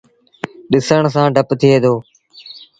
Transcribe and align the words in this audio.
ڏسڻ 0.71 1.03
سآݩ 1.13 1.33
ڊپ 1.35 1.49
ٿئي 1.59 1.77
دو۔ 1.83 1.93